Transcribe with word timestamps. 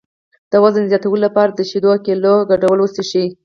د 0.51 0.53
وزن 0.63 0.83
زیاتولو 0.91 1.23
لپاره 1.27 1.51
د 1.53 1.59
شیدو 1.69 1.89
او 1.95 1.99
کیلې 2.05 2.33
ګډول 2.49 2.79
وڅښئ 2.81 3.27